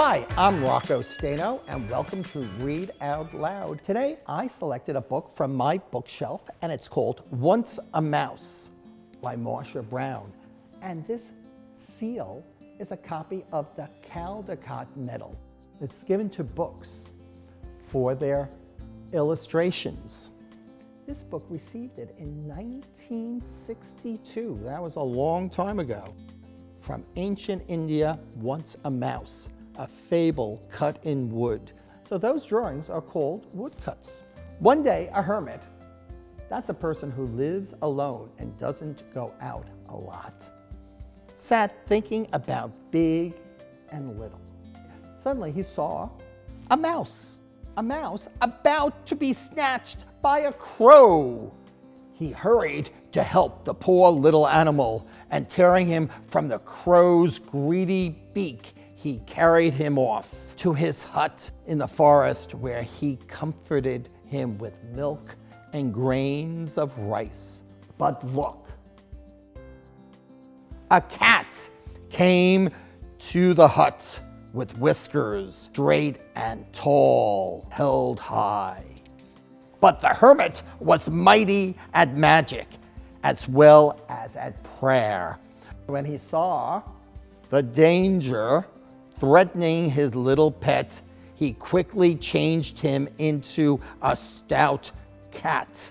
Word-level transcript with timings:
Hi, 0.00 0.16
I'm 0.36 0.62
Rocco 0.62 1.02
Stano, 1.02 1.60
and 1.66 1.90
welcome 1.90 2.22
to 2.22 2.42
Read 2.60 2.92
Out 3.00 3.34
Loud. 3.34 3.82
Today, 3.82 4.18
I 4.28 4.46
selected 4.46 4.94
a 4.94 5.00
book 5.00 5.28
from 5.34 5.52
my 5.52 5.78
bookshelf, 5.90 6.48
and 6.62 6.70
it's 6.70 6.86
called 6.86 7.24
Once 7.32 7.80
a 7.94 8.00
Mouse 8.00 8.70
by 9.20 9.34
Marcia 9.34 9.82
Brown. 9.82 10.32
And 10.82 11.04
this 11.08 11.32
seal 11.76 12.44
is 12.78 12.92
a 12.92 12.96
copy 12.96 13.44
of 13.50 13.74
the 13.74 13.88
Caldecott 14.08 14.86
Medal. 14.96 15.34
It's 15.80 16.04
given 16.04 16.30
to 16.30 16.44
books 16.44 17.06
for 17.82 18.14
their 18.14 18.48
illustrations. 19.12 20.30
This 21.08 21.24
book 21.24 21.44
received 21.48 21.98
it 21.98 22.14
in 22.18 22.46
1962. 22.46 24.58
That 24.60 24.80
was 24.80 24.94
a 24.94 25.00
long 25.00 25.50
time 25.50 25.80
ago. 25.80 26.14
From 26.82 27.04
ancient 27.16 27.64
India, 27.66 28.20
Once 28.36 28.76
a 28.84 28.90
Mouse 28.92 29.48
a 29.78 29.86
fable 29.86 30.62
cut 30.70 30.98
in 31.04 31.32
wood. 31.32 31.72
So 32.04 32.18
those 32.18 32.44
drawings 32.44 32.90
are 32.90 33.00
called 33.00 33.46
woodcuts. 33.54 34.22
One 34.58 34.82
day, 34.82 35.10
a 35.14 35.22
hermit, 35.22 35.62
that's 36.48 36.68
a 36.68 36.74
person 36.74 37.10
who 37.10 37.24
lives 37.24 37.74
alone 37.82 38.30
and 38.38 38.56
doesn't 38.58 39.12
go 39.14 39.34
out 39.40 39.66
a 39.88 39.96
lot, 39.96 40.48
sat 41.34 41.86
thinking 41.86 42.26
about 42.32 42.72
big 42.90 43.34
and 43.90 44.18
little. 44.18 44.40
Suddenly 45.22 45.52
he 45.52 45.62
saw 45.62 46.08
a 46.70 46.76
mouse, 46.76 47.36
a 47.76 47.82
mouse 47.82 48.28
about 48.40 49.06
to 49.06 49.14
be 49.14 49.32
snatched 49.32 49.98
by 50.22 50.40
a 50.40 50.52
crow. 50.52 51.52
He 52.14 52.30
hurried 52.30 52.90
to 53.12 53.22
help 53.22 53.64
the 53.64 53.74
poor 53.74 54.10
little 54.10 54.48
animal, 54.48 55.06
and 55.30 55.48
tearing 55.48 55.86
him 55.86 56.10
from 56.26 56.48
the 56.48 56.58
crow's 56.58 57.38
greedy 57.38 58.16
beak, 58.34 58.72
he 58.98 59.20
carried 59.26 59.74
him 59.74 59.96
off 59.96 60.56
to 60.56 60.72
his 60.72 61.04
hut 61.04 61.52
in 61.66 61.78
the 61.78 61.86
forest 61.86 62.52
where 62.52 62.82
he 62.82 63.14
comforted 63.28 64.08
him 64.26 64.58
with 64.58 64.74
milk 64.92 65.36
and 65.72 65.94
grains 65.94 66.76
of 66.76 66.98
rice. 66.98 67.62
But 67.96 68.26
look, 68.34 68.68
a 70.90 71.00
cat 71.00 71.70
came 72.10 72.70
to 73.20 73.54
the 73.54 73.68
hut 73.68 74.18
with 74.52 74.76
whiskers 74.80 75.54
straight 75.54 76.18
and 76.34 76.66
tall, 76.72 77.68
held 77.70 78.18
high. 78.18 78.84
But 79.78 80.00
the 80.00 80.08
hermit 80.08 80.64
was 80.80 81.08
mighty 81.08 81.76
at 81.94 82.16
magic 82.16 82.66
as 83.22 83.48
well 83.48 84.04
as 84.08 84.34
at 84.34 84.60
prayer. 84.80 85.38
When 85.86 86.04
he 86.04 86.18
saw 86.18 86.82
the 87.50 87.62
danger 87.62 88.66
threatening 89.18 89.90
his 89.90 90.14
little 90.14 90.50
pet, 90.50 91.00
he 91.34 91.52
quickly 91.52 92.16
changed 92.16 92.78
him 92.78 93.08
into 93.18 93.80
a 94.02 94.16
stout 94.16 94.90
cat. 95.30 95.90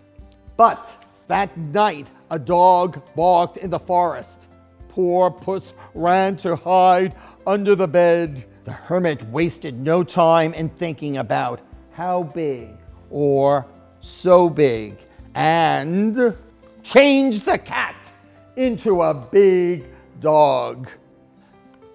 But 0.56 0.90
that 1.28 1.56
night, 1.58 2.12
a 2.32 2.40
dog 2.40 3.02
barked 3.16 3.58
in 3.58 3.70
the 3.70 3.80
forest. 3.80 4.48
Poor 4.90 5.30
Puss 5.30 5.74
ran 5.94 6.36
to 6.38 6.56
hide 6.56 7.16
under 7.46 7.76
the 7.76 7.88
bed. 7.88 8.46
The 8.66 8.74
hermit 8.74 9.24
wasted 9.30 9.80
no 9.80 10.04
time 10.04 10.54
in 10.54 10.70
thinking 10.70 11.18
about 11.18 11.62
how 11.92 12.24
big 12.24 12.70
or 13.10 13.66
so 14.02 14.50
big 14.50 14.98
and 15.36 16.36
changed 16.84 17.46
the 17.46 17.58
cat 17.58 18.12
into 18.56 19.04
a 19.04 19.14
big 19.14 19.86
dog. 20.20 20.90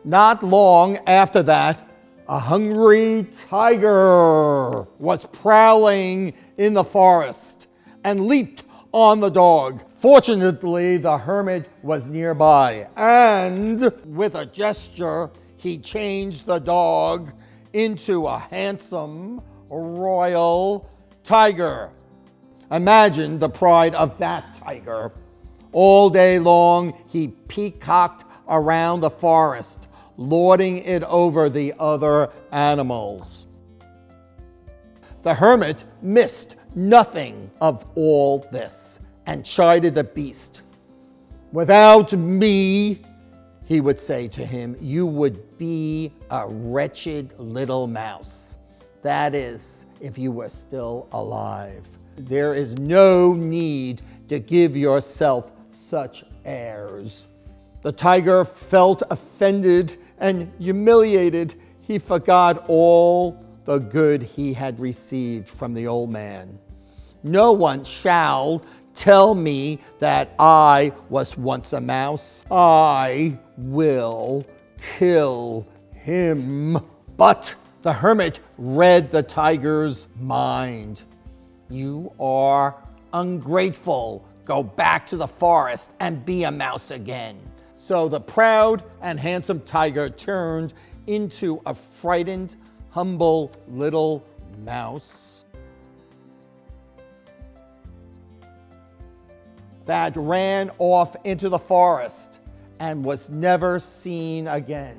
Not 0.05 0.43
long 0.43 0.99
after 1.07 1.43
that, 1.45 1.89
a 2.29 2.39
hungry 2.39 3.27
tiger 3.49 4.83
was 4.99 5.27
prowling 5.27 6.35
in 6.57 6.75
the 6.75 6.85
forest 6.85 7.69
and 8.03 8.27
leaped 8.27 8.65
on 8.93 9.21
the 9.21 9.31
dog. 9.31 9.83
Fortunately, 10.01 10.97
the 10.97 11.19
hermit 11.19 11.69
was 11.83 12.09
nearby, 12.09 12.89
and 12.97 13.81
with 14.07 14.35
a 14.35 14.47
gesture, 14.47 15.31
he 15.57 15.79
changed 15.79 16.47
the 16.47 16.59
dog 16.59 17.33
into 17.73 18.27
a 18.27 18.39
handsome 18.39 19.41
royal 19.71 20.91
tiger. 21.23 21.91
Imagine 22.73 23.39
the 23.39 23.49
pride 23.49 23.95
of 23.95 24.19
that 24.19 24.55
tiger. 24.55 25.13
All 25.71 26.11
day 26.11 26.41
long, 26.41 26.95
he 27.07 27.29
peacocked 27.29 28.25
around 28.49 29.01
the 29.01 29.11
forest, 29.11 29.87
lording 30.17 30.79
it 30.79 31.03
over 31.05 31.49
the 31.49 31.75
other 31.79 32.31
animals. 32.51 33.47
The 35.23 35.35
hermit 35.35 35.85
missed 36.01 36.57
nothing 36.75 37.51
of 37.61 37.89
all 37.95 38.41
this 38.51 38.99
and 39.27 39.45
chided 39.45 39.95
the 39.95 40.05
beast. 40.05 40.63
Without 41.53 42.13
me, 42.13 43.03
he 43.67 43.81
would 43.81 44.01
say 44.01 44.27
to 44.29 44.45
him, 44.45 44.77
you 44.81 45.07
would 45.07 45.59
be 45.59 46.13
a 46.31 46.47
wretched 46.49 47.39
little 47.39 47.87
mouse. 47.87 48.57
That 49.03 49.35
is, 49.35 49.87
if 50.01 50.19
you 50.19 50.33
were 50.33 50.49
still 50.49 51.09
alive. 51.13 51.89
There 52.17 52.55
is 52.55 52.77
no 52.79 53.33
need 53.33 54.03
to 54.29 54.39
give 54.39 54.77
yourself 54.77 55.53
such 55.71 56.25
airs. 56.45 57.27
The 57.83 57.93
tiger 57.93 58.45
felt 58.45 59.03
offended 59.11 59.97
and 60.19 60.53
humiliated. 60.59 61.57
He 61.83 61.99
forgot 61.99 62.65
all 62.69 63.45
the 63.65 63.79
good 63.79 64.23
he 64.23 64.53
had 64.53 64.79
received 64.79 65.49
from 65.49 65.75
the 65.75 65.87
old 65.87 66.11
man. 66.11 66.59
No 67.25 67.53
one 67.53 67.85
shall 67.85 68.65
tell 68.95 69.35
me 69.35 69.81
that 69.99 70.35
I 70.39 70.93
was 71.09 71.37
once 71.37 71.73
a 71.73 71.81
mouse. 71.81 72.45
I 72.51 73.39
will 73.59 74.47
kill 74.99 75.67
him. 75.97 76.79
But 77.17 77.55
the 77.83 77.93
hermit 77.93 78.41
read 78.59 79.11
the 79.11 79.23
tiger's 79.23 80.09
mind. 80.21 81.03
You 81.69 82.13
are 82.21 82.77
ungrateful. 83.13 84.25
Go 84.45 84.63
back 84.63 85.07
to 85.09 85.17
the 85.17 85.27
forest 85.27 85.93
and 86.01 86.25
be 86.25 86.45
a 86.45 86.51
mouse 86.51 86.91
again. 86.91 87.41
So 87.83 88.09
the 88.09 88.21
proud 88.21 88.85
and 89.01 89.19
handsome 89.19 89.61
tiger 89.63 90.09
turned 90.09 90.73
into 91.09 91.61
a 91.67 91.75
frightened, 91.75 92.55
humble 92.91 93.51
little 93.67 94.25
mouse 94.65 95.45
that 99.85 100.13
ran 100.15 100.71
off 100.79 101.17
into 101.25 101.49
the 101.49 101.59
forest 101.59 102.39
and 102.79 103.05
was 103.05 103.29
never 103.29 103.81
seen 103.81 104.47
again. 104.47 104.97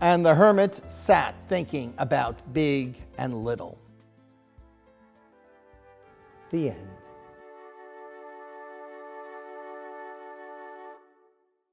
And 0.00 0.26
the 0.26 0.34
hermit 0.34 0.80
sat 0.90 1.36
thinking 1.46 1.94
about 1.98 2.52
big 2.52 3.00
and 3.16 3.44
little. 3.44 3.78
The 6.50 6.70
end. 6.70 7.05